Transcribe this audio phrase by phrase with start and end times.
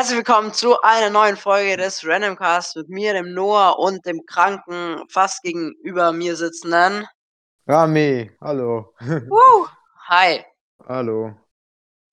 [0.00, 5.06] Herzlich willkommen zu einer neuen Folge des Randomcast mit mir, dem Noah und dem kranken,
[5.10, 7.06] fast gegenüber mir sitzenden
[7.66, 8.94] Rami, hallo.
[9.00, 9.66] Woo!
[10.08, 10.42] Hi.
[10.86, 11.36] Hallo.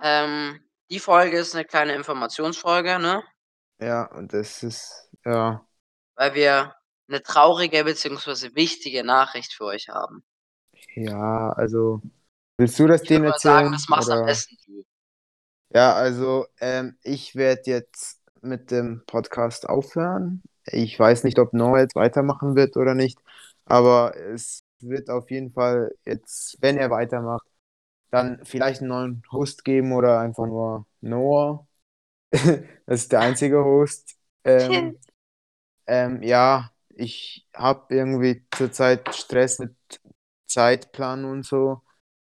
[0.00, 3.22] Ähm, die Folge ist eine kleine Informationsfolge, ne?
[3.78, 5.62] Ja, und das ist, ja.
[6.14, 6.74] Weil wir
[7.06, 8.54] eine traurige bzw.
[8.54, 10.24] wichtige Nachricht für euch haben.
[10.94, 12.00] Ja, also,
[12.56, 13.56] willst du das Ich denen erzählen?
[13.56, 14.26] sagen, das machst am oder?
[14.26, 14.63] besten du.
[15.74, 20.42] Ja, also, ähm, ich werde jetzt mit dem Podcast aufhören.
[20.66, 23.18] Ich weiß nicht, ob Noah jetzt weitermachen wird oder nicht,
[23.64, 27.46] aber es wird auf jeden Fall jetzt, wenn er weitermacht,
[28.10, 31.66] dann vielleicht einen neuen Host geben oder einfach nur Noah.
[32.86, 34.16] Das ist der einzige Host.
[34.44, 34.98] Ähm,
[35.86, 39.74] ähm, ja, ich habe irgendwie zurzeit Stress mit
[40.46, 41.82] Zeitplan und so.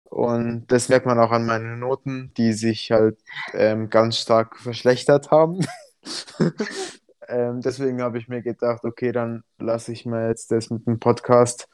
[0.10, 3.20] Und das merkt man auch an meinen Noten, die sich halt
[3.54, 5.60] ähm, ganz stark verschlechtert haben.
[7.28, 11.00] ähm, deswegen habe ich mir gedacht, okay, dann lasse ich mir jetzt das mit dem
[11.00, 11.68] Podcast,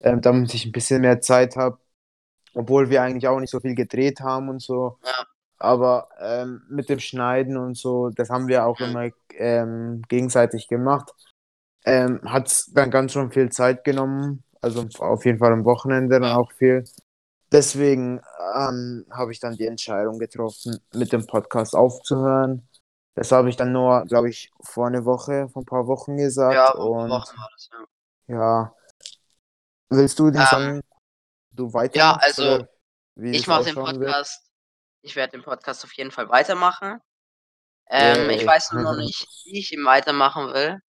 [0.00, 1.78] ähm, damit ich ein bisschen mehr Zeit habe.
[2.54, 4.98] Obwohl wir eigentlich auch nicht so viel gedreht haben und so.
[5.04, 5.24] Ja.
[5.58, 11.12] Aber ähm, mit dem Schneiden und so, das haben wir auch immer ähm, gegenseitig gemacht.
[11.84, 14.42] Ähm, hat es dann ganz schön viel Zeit genommen.
[14.60, 16.84] Also auf jeden Fall am Wochenende dann auch viel.
[17.52, 18.20] Deswegen
[18.54, 22.68] ähm, habe ich dann die Entscheidung getroffen, mit dem Podcast aufzuhören.
[23.14, 26.54] Das habe ich dann nur, glaube ich, vor einer Woche, vor ein paar Wochen gesagt.
[26.54, 27.86] Ja, vor und Wochen war das, ja.
[28.28, 28.74] ja,
[29.88, 30.82] willst du den Ähm, sagen,
[31.52, 32.66] du Ja, weitermachst also
[33.16, 34.08] wie ich mache den ausschauen wird?
[34.08, 34.50] Podcast,
[35.02, 37.00] ich werde den Podcast auf jeden Fall weitermachen.
[37.90, 38.46] Ähm, ich Yay.
[38.46, 40.80] weiß nur noch nicht, wie ich ihn weitermachen will.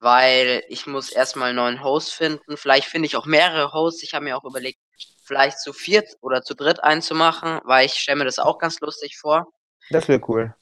[0.00, 2.56] Weil ich muss erstmal einen neuen Host finden.
[2.56, 4.02] Vielleicht finde ich auch mehrere Hosts.
[4.02, 4.80] Ich habe mir auch überlegt,
[5.28, 9.18] vielleicht zu viert oder zu dritt einzumachen, weil ich stelle mir das auch ganz lustig
[9.18, 9.46] vor.
[9.90, 10.54] Das wäre cool.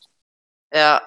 [0.72, 1.02] Ja.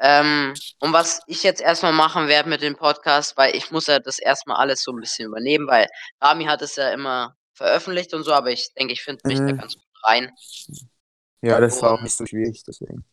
[0.00, 4.00] Ähm, und was ich jetzt erstmal machen werde mit dem Podcast, weil ich muss ja
[4.00, 5.88] das erstmal alles so ein bisschen übernehmen, weil
[6.20, 9.52] Rami hat es ja immer veröffentlicht und so, aber ich denke, ich finde mich da
[9.52, 9.58] Mhm.
[9.58, 10.32] ganz gut rein.
[11.42, 13.04] Ja, das war auch nicht so schwierig, deswegen.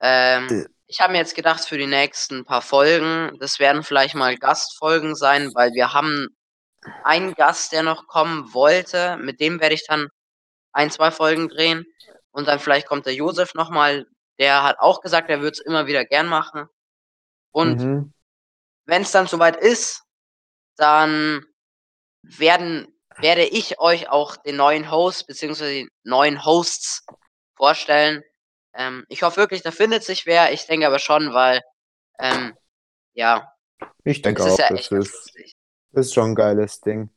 [0.00, 0.66] ähm, Äh.
[0.86, 5.14] ich habe mir jetzt gedacht, für die nächsten paar Folgen, das werden vielleicht mal Gastfolgen
[5.14, 6.28] sein, weil wir haben
[7.02, 9.16] einen Gast, der noch kommen wollte.
[9.16, 10.08] Mit dem werde ich dann
[10.72, 11.86] ein, zwei Folgen drehen.
[12.30, 14.06] Und dann vielleicht kommt der Josef nochmal.
[14.38, 16.66] Der hat auch gesagt, er würde es immer wieder gern machen.
[17.52, 18.12] Und Mhm.
[18.86, 20.02] wenn es dann soweit ist,
[20.76, 21.44] dann
[22.22, 25.82] werden, werde ich euch auch den neuen Host bzw.
[25.84, 27.06] die neuen Hosts
[27.56, 28.22] vorstellen.
[28.74, 30.52] Ähm, ich hoffe wirklich, da findet sich wer.
[30.52, 31.62] Ich denke aber schon, weil,
[32.18, 32.56] ähm,
[33.12, 33.52] ja,
[34.02, 35.54] Ich denke auch, ist ja das ist, lustig.
[35.94, 37.10] Das ist schon ein geiles Ding.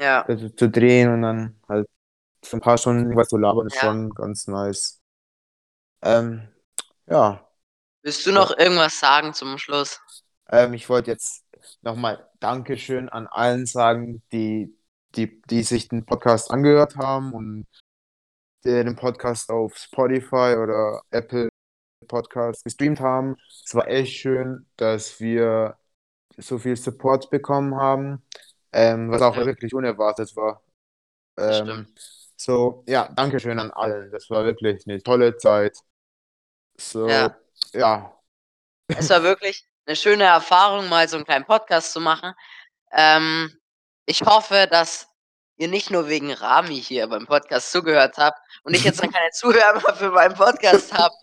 [0.00, 1.88] Ja, Also zu drehen und dann halt
[2.42, 3.80] für ein paar Stunden was zu labern, ist Ja.
[3.80, 5.00] schon ganz nice.
[6.02, 6.48] Ähm,
[7.06, 7.44] ja,
[8.02, 10.00] willst du noch irgendwas sagen zum Schluss?
[10.50, 11.44] ähm, ich wollte jetzt
[11.82, 14.74] nochmal Dankeschön an allen sagen, die,
[15.16, 17.66] die, die sich den Podcast angehört haben und
[18.64, 21.48] den Podcast auf Spotify oder Apple
[22.06, 23.36] Podcast gestreamt haben.
[23.64, 25.76] Es war echt schön, dass wir
[26.38, 28.22] so viel Support bekommen haben,
[28.72, 29.46] ähm, was auch Ja.
[29.46, 30.62] wirklich unerwartet war.
[31.36, 32.00] Ähm, stimmt.
[32.36, 34.10] so, ja, Dankeschön an allen.
[34.10, 35.76] Das war wirklich eine tolle Zeit.
[36.80, 37.36] So, Ja.
[37.72, 38.12] ja,
[38.88, 42.32] Es war wirklich eine schöne Erfahrung, mal so einen kleinen Podcast zu machen.
[42.92, 43.52] Ähm,
[44.06, 45.08] ich hoffe, dass
[45.56, 49.30] ihr nicht nur wegen Rami hier beim Podcast zugehört habt und ich jetzt dann keine
[49.32, 51.14] Zuhörer für meinen Podcast habe.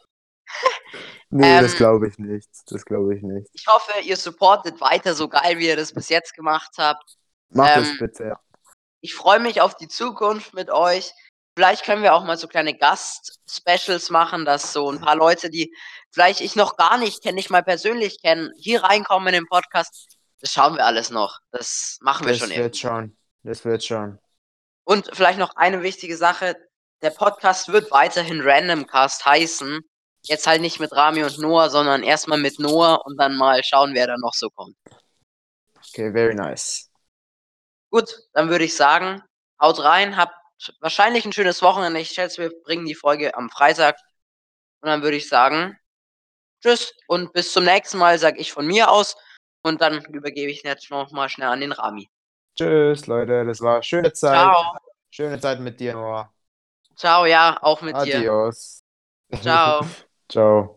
[1.36, 2.50] Nee, das Ähm, glaube ich nicht.
[2.68, 3.50] Das glaube ich nicht.
[3.54, 7.18] Ich hoffe, ihr supportet weiter so geil, wie ihr das bis jetzt gemacht habt.
[7.50, 8.38] Mach das ähm, bitte.
[9.02, 11.12] Ich freue mich auf die Zukunft mit euch.
[11.58, 15.74] Vielleicht können wir auch mal so kleine Gast-Specials machen, dass so ein paar Leute, die
[16.12, 20.18] vielleicht ich noch gar nicht kenne, nicht mal persönlich kennen, hier reinkommen in den Podcast.
[20.42, 21.40] Das schauen wir alles noch.
[21.52, 22.78] Das machen wir Das schon wird irgendwie.
[22.80, 23.18] schon.
[23.44, 24.20] Das wird schon.
[24.84, 26.56] Und vielleicht noch eine wichtige Sache.
[27.02, 29.80] Der Podcast wird weiterhin Randomcast heißen.
[30.28, 33.94] Jetzt halt nicht mit Rami und Noah, sondern erstmal mit Noah und dann mal schauen,
[33.94, 34.76] wer da noch so kommt.
[35.90, 36.90] Okay, very nice.
[37.92, 39.22] Gut, dann würde ich sagen,
[39.62, 40.36] haut rein, habt
[40.80, 42.00] wahrscheinlich ein schönes Wochenende.
[42.00, 43.98] Ich schätze, wir bringen die Folge am Freitag.
[44.82, 45.78] Und dann würde ich sagen,
[46.62, 49.16] tschüss und bis zum nächsten Mal, sage ich von mir aus.
[49.64, 52.10] Und dann übergebe ich jetzt noch mal schnell an den Rami.
[52.56, 53.46] Tschüss, Leute.
[53.46, 54.34] Das war schöne Zeit.
[54.34, 54.78] Ciao.
[55.10, 56.32] Schöne Zeit mit dir, Noah.
[56.96, 58.18] Ciao, ja, auch mit dir.
[58.18, 58.84] Adios.
[59.42, 59.86] Ciao.
[60.30, 60.75] Ciao.